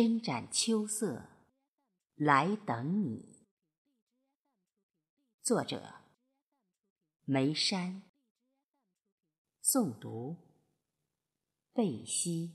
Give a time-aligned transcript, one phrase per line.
[0.00, 1.24] 针展秋色，
[2.14, 3.34] 来等你。
[5.42, 5.92] 作者：
[7.24, 8.04] 梅山。
[9.60, 10.36] 诵读：
[11.72, 12.54] 贝西。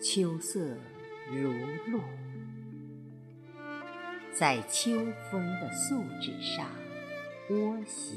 [0.00, 0.60] 秋色
[1.32, 1.52] 如
[1.90, 2.00] 露，
[4.32, 4.92] 在秋
[5.28, 6.70] 风的素纸上
[7.50, 8.16] 蜗行，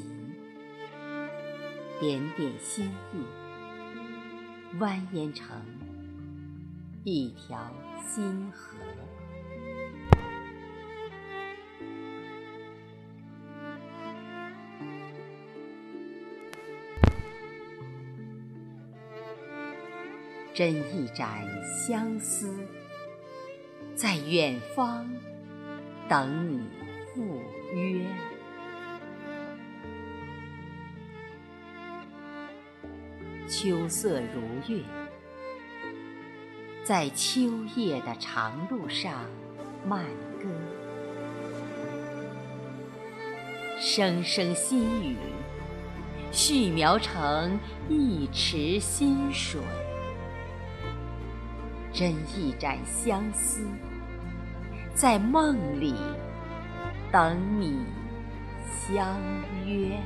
[1.99, 3.25] 点点心意
[4.77, 5.59] 蜿蜒成
[7.03, 7.73] 一条
[8.07, 8.77] 心河。
[20.53, 22.53] 斟一盏相思，
[23.95, 25.09] 在远方
[26.09, 26.59] 等你
[27.13, 27.41] 赴
[27.73, 28.05] 约。
[33.47, 34.83] 秋色如月，
[36.83, 39.25] 在秋夜的长路上
[39.87, 40.05] 慢
[40.37, 40.49] 歌，
[43.79, 45.15] 声声细语，
[46.31, 47.57] 续描成
[47.87, 49.61] 一池新水。
[52.01, 53.63] 斟一盏相思，
[54.95, 55.93] 在梦里
[57.11, 57.85] 等你
[58.67, 59.15] 相
[59.67, 59.99] 约。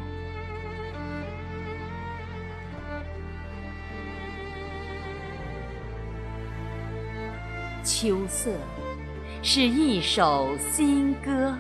[7.81, 8.51] 秋色
[9.41, 11.55] 是一首新歌，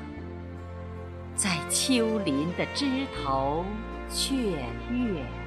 [1.33, 3.63] 在秋林的枝头
[4.09, 4.35] 雀
[4.91, 5.44] 跃。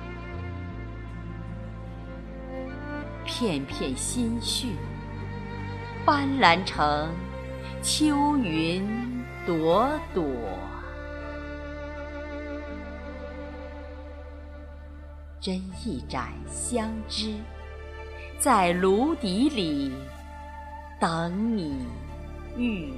[3.39, 4.75] 片片心绪，
[6.05, 7.09] 斑斓成
[7.81, 8.85] 秋云
[9.47, 10.25] 朵朵。
[15.41, 17.37] 斟一盏香脂，
[18.41, 19.93] 在炉底里
[20.99, 21.87] 等你
[22.57, 22.93] 预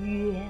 [0.00, 0.42] 约。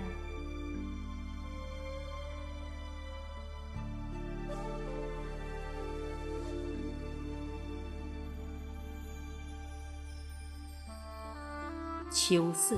[12.12, 12.76] 秋色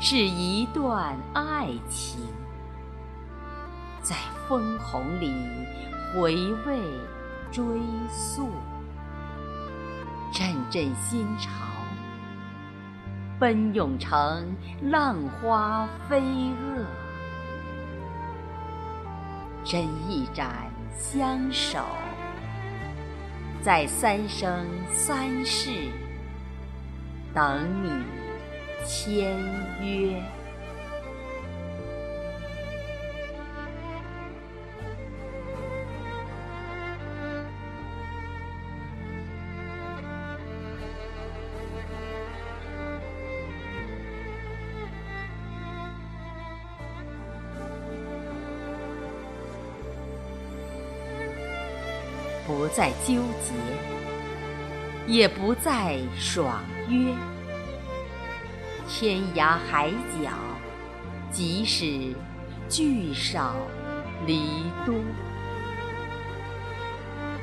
[0.00, 2.18] 是一段爱情，
[4.00, 4.16] 在
[4.48, 5.34] 枫红里
[6.14, 6.34] 回
[6.64, 6.80] 味
[7.52, 7.62] 追
[8.10, 8.48] 溯，
[10.32, 11.50] 阵阵心潮
[13.38, 16.86] 奔涌成浪花飞蛾。
[19.62, 21.84] 斟一盏相守，
[23.60, 25.90] 在三生三世。
[27.36, 27.90] 等你
[28.86, 29.36] 签
[29.82, 30.22] 约，
[52.46, 54.15] 不再纠结。
[55.06, 57.14] 也不再爽约，
[58.88, 59.88] 天涯海
[60.22, 60.30] 角，
[61.30, 62.12] 即使
[62.68, 63.54] 聚少
[64.26, 64.42] 离
[64.84, 64.94] 多，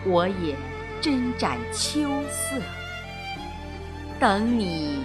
[0.05, 0.55] 我也
[1.01, 2.61] 斟盏秋色，
[4.19, 5.01] 等你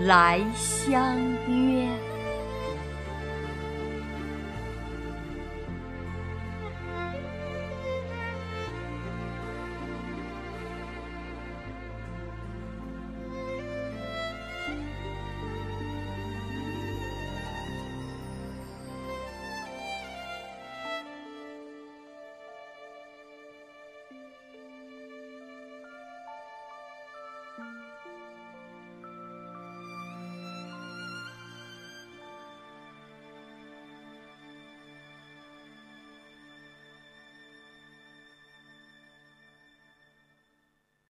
[0.00, 1.18] 来相
[1.48, 1.88] 约。